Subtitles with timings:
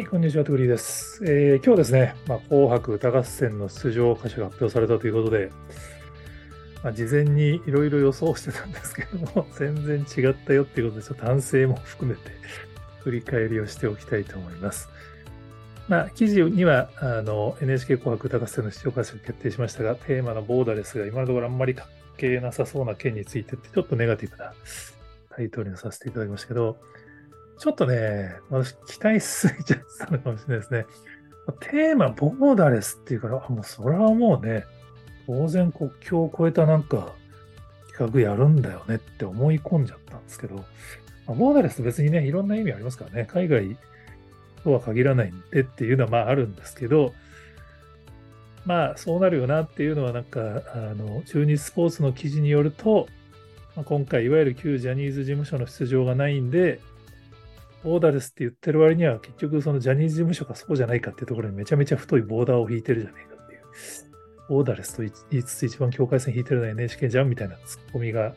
[0.00, 1.22] はい、こんにちは、トグリーです。
[1.26, 5.50] えー今日はですね、まあ、紅白歌合戦の出場歌手が発表されたということで、
[6.82, 12.30] まあ、事前にいろいろ予想してたんですけども、 全然違ったよっていうことで、ちょっと反省も含めて
[13.00, 14.88] 振り返りをしておきたいと思います。
[15.86, 21.86] まあ、記事にはあの NHK 紅白歌合戦の出場歌手が決定しましたが、テーマのボーダレスが今のところあんまり関
[22.16, 24.54] 係なさそうな件についてって、ちょっとネガティブな
[25.28, 26.78] タイトルにさせていただきましたけど、
[27.60, 30.86] ちょっとね、私期待しすぎちゃったのかもしれないですね。
[31.60, 34.64] テーマ、ボーダレスっていうから、あもうそれはもうね、
[35.26, 37.12] 当然国境を越えたなんか
[37.88, 40.62] 企画やるんだよねって思い込んじゃったんですけど、ま
[41.28, 43.76] あボーダレス別にね、いろんな意味ありますからね、海外
[44.64, 47.12] とは限らないんでっていうのはまああるんですけど、
[48.64, 50.40] まあそうなるよなっていうのはなんか、
[50.72, 53.06] あの、中日スポーツの記事によると、
[53.76, 56.80] まあ今回いわゆる旧ジャニーズ事務所の出場がないんで、
[57.82, 63.60] ボーダレスって言ってる割には結局そのジャニーズ事務所がそうじゃないかっていうところにめちゃめちゃ太いボーダーを引いてるじゃないかっていう。
[64.48, 68.34] ボーダレスと言いつつ一番境界線引いてるのは NHK じゃんみたいなツッコミが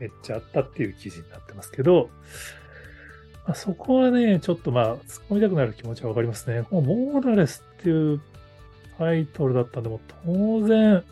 [0.00, 2.10] めっちゃあったっていう記事になってますけど、
[3.46, 6.64] まあ、そこはね、ちょっとまあ突っ込みたくなる気持ちはわかりますね。
[6.68, 8.20] このボーダレスっていう
[8.98, 11.04] タイトルだったんで、もう当然、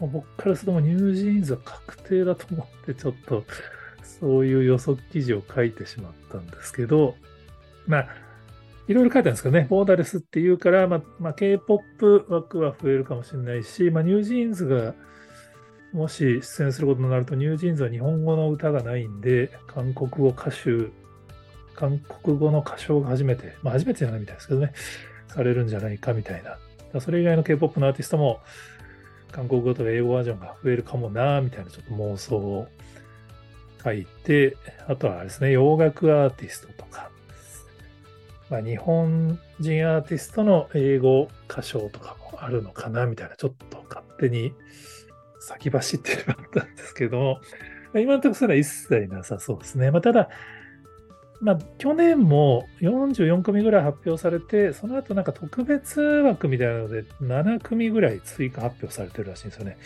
[0.00, 3.44] もう僕からするともう NewJeans は確定だと思ってちょっと
[4.18, 7.14] そういう予測記事を書いてしまったんですけど、
[7.86, 8.08] まあ、
[8.88, 14.94] いろいろ書いてあるんですけどね、ボーダレスっていうから、まあ、まあ、K-POP 枠は増えるかもしれないし、まあ、 NewJeans が
[15.92, 20.90] もし出演することになると、 NewJeans は日本語の歌がないんで、韓国語歌手、
[21.74, 24.72] 韓国語の歌唱が初めて、まあ初めてじゃないみたいですけどね、
[25.28, 27.00] されるんじゃないかみたいな。
[27.00, 28.40] それ以外の K-POP のアーティストも、
[29.32, 32.68] 韓国語とか英語バージョンが増えるかもな、みたいなちょっと妄想を
[33.82, 34.56] 書いて、
[34.88, 37.10] あとはあですね、洋楽アーティストとか、
[38.50, 44.52] まあ、日本人アーティストの英語歌唱とかもあるのかな、みたいな、ちょっと勝手に
[45.40, 47.40] 先走ってしまったんですけども、
[47.94, 49.90] 今のところそれは一切なさそうですね。
[49.90, 50.28] まあ、ただ、
[51.40, 59.78] まあ、去年も44組ぐらい発表されて、その後なんか特別枠みたいなので7組ぐらい追加発表されてるらしいんですよね。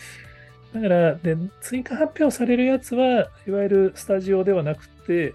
[0.74, 5.34] だから、で、追加発表されるやつは、いわゆるスタジオではなくて、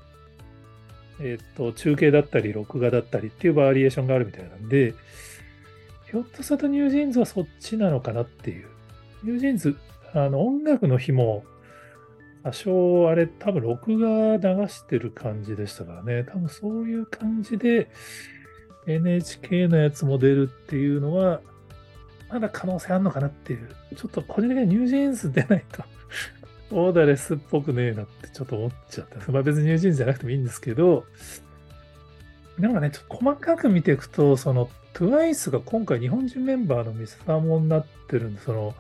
[1.22, 4.94] えっ、と、中継だったり、録画だったりっていうバリエーションがあるみたいなんで、
[6.12, 8.68] ひょっとすると NewJeans はそっちなのかなっていう。
[9.24, 9.78] NewJeans、
[10.14, 11.46] あの、音楽の日も、
[12.44, 16.26] 多少、あれ、多分録画流してる感じでしたからね。
[16.26, 17.90] 多分そういう感じで、
[18.88, 21.42] NHK のやつも出るっていうのは、
[22.30, 23.70] まだ可能性あるのかなっていう。
[23.96, 25.84] ちょっと個人的には NewJeans 出ないと、
[26.72, 29.32] ボーダレスっぽくねえなってちょっと思っちゃった。
[29.32, 31.06] まあ別に NewJeans じゃなくてもいいんですけど、
[32.58, 38.76] なんかね、ちょっと細かく見ていくと、その TWICE が今回日本人メンバーの MISAMO になってるんで、その、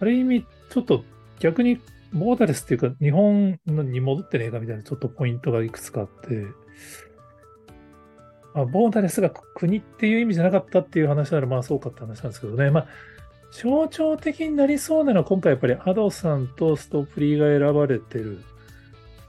[0.00, 1.04] ある意味、ちょっと
[1.38, 1.80] 逆に
[2.12, 6.46] ボーダレスっていうか、日本に戻ってねえかみたいなちょっとポイントがいくつかあって、
[8.56, 12.70] まあ、ボーダレスが国っていう意味じゃなかったっていう話ならまあそうかって話なんですけどね。
[12.70, 12.86] まあ、
[13.52, 18.42] 象徴的になりそうなのは今回やっぱりアドさんとストプリが選ばれてる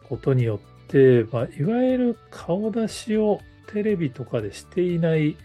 [0.07, 3.41] ことによって、まあ、いわゆる顔出しを
[3.73, 5.35] テレビとかでしていない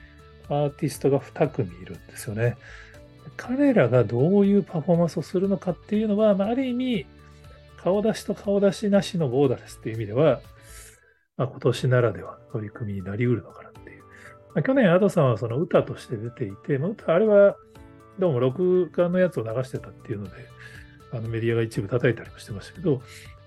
[0.48, 2.56] アーティストが2組いるんですよね。
[3.36, 7.06] 彼らがどういうパフォーマンスをするのかっていうのは、まあ、ある意味、
[7.78, 10.40] 顔出しと顔出しなしのボーダレスっていう意味では、
[11.36, 14.02] まあ、今年ならではの取り組みになりうるのかなっていう。
[14.54, 17.56] まあ、去年、アドさんはその歌として出ていて、まあ、歌、あれは
[18.18, 20.32] どうも録画のやつを流してたっていうので、
[21.12, 23.02] あのメディアが一部叩いたりもしてましたけど、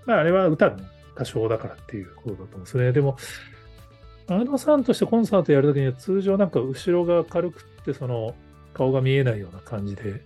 [0.06, 0.78] まあ、あれは歌の
[1.16, 2.92] 歌唱だからっていうことだと思うんですね。
[2.92, 3.18] でも、
[4.28, 8.36] アドさんとしてコンサートやるときには通常なんか後ろが軽くって、その
[8.74, 10.22] 顔が見えないような感じで、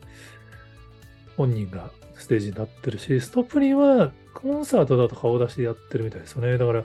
[1.36, 6.58] 本人がステージになってるし、ストップリンはコンサートだと顔出しでやってるみたいですよね。
[6.58, 6.84] だから、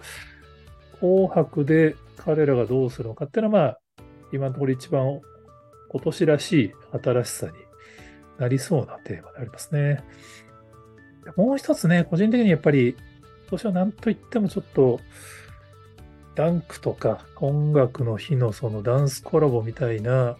[1.01, 3.79] 紅白で彼らがどうするのかっていうのは、まあ、
[4.33, 5.21] 今のところ一番
[5.89, 7.53] 今年らしい新しさに
[8.39, 10.03] なりそうなテーマでありますね。
[11.37, 15.01] もう一つね、個人的にやっぱり、今年は何と言ってもちょっと、
[16.35, 20.37] ダンクとか音楽の日のそのダンスコラボみたいな、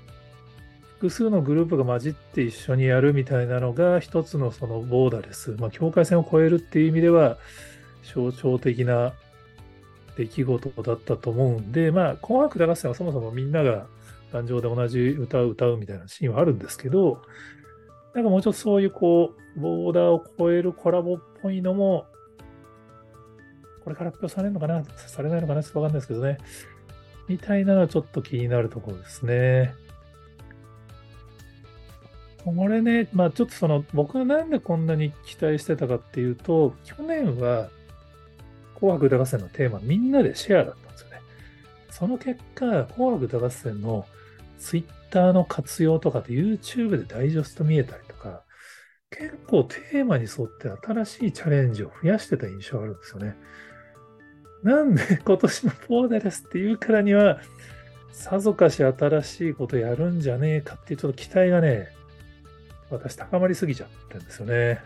[0.99, 7.37] 複数のグループが混じって一緒にやるみたいなのが一つのそのボーダレス、まあ、境界線を越えるっていう意味では
[8.03, 9.13] 象徴的な
[10.17, 13.87] 出来事だったと思うんで、まあ、紅白歌合戦はそもそもみんなが
[14.33, 17.23] 壇上で同じ歌を歌うみたいなシーンはあるんですけど、
[18.15, 22.07] なんかもうちょっとそういうこう、ボーダーを越えるコラボっぽいのも、
[23.83, 26.39] これから発表されるのかなされないのかなちょっとわかんないですけどね。
[27.29, 29.75] みたいなのはちょっと気になるところですね。
[32.45, 37.69] これね、まあちょっとその、僕がなんでこんなに期待してたかっていうと、去年は
[38.85, 41.21] 紅白歌合戦のテーマみんなでシェアだったんですよね。
[41.91, 44.05] その結果、紅白歌合戦の
[44.59, 48.43] ツイッターの活用とかで YouTube でダイジェスト見えたりとか、
[49.11, 53.37] 結構テーマに沿って新しいチャレンジを増やしてた印象があるんですよね。
[54.63, 57.41] なんで 今年のボーダレスっていうからには、
[58.13, 61.89] さぞかし新しいことやるんじゃねえかっていうちょっと期待がね、
[62.91, 64.83] 私高まりすぎちゃってるんですよね。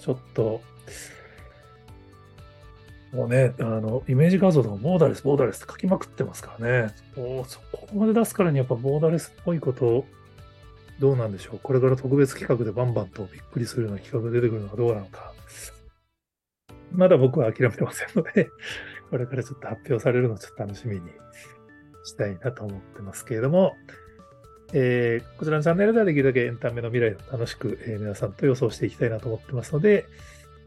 [0.00, 0.62] ちょっと、
[3.12, 6.94] もうね、あの、イメージ画像とかボーダレス、ボーダレスって書きまくってますからね。
[7.46, 10.06] そこまで出すからにやっぱボーダレスっぽいこと
[10.98, 11.60] どうなんでしょう。
[11.62, 15.32] これから特別企画でバンバンとびっくりするような企画が出てくるのはどうなのか。
[16.92, 18.50] まだ僕は諦めてませんので、
[19.10, 21.02] これからちょっと発表されるのをちょっと楽しみに
[22.04, 23.74] したいなと思ってますけれども、
[24.72, 30.06] えー、こちらのチャンネルではできるだけエンタメの未来を楽しく、えー、皆さんと予想していきたいなと思ってますので、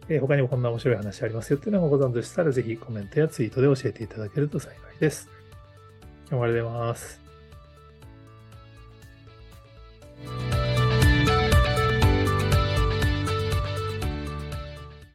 [0.10, 5.30] えー、他にもこんな面白い話ありますよっていうのがご存知でしたら、ぜひコメントやツイートで教えていただけると幸いです。
[6.28, 7.25] 今日もありがとうございます。